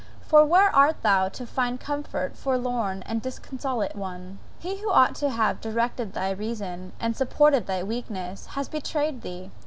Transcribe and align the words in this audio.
For 0.25 0.43
where 0.43 0.75
art 0.75 1.03
thou 1.03 1.29
to 1.29 1.45
find 1.45 1.79
comfort, 1.79 2.35
forlorn 2.35 3.03
and 3.03 3.21
disconsolate 3.21 3.95
one? 3.95 4.39
He 4.57 4.77
who 4.81 4.89
ought 4.89 5.13
to 5.17 5.29
have 5.29 5.61
directed 5.61 6.13
thy 6.13 6.31
reason, 6.31 6.93
and 6.99 7.15
supported 7.15 7.67
thy 7.67 7.83
weakness, 7.83 8.47
has 8.47 8.67
betrayed 8.67 9.21
thee! 9.21 9.51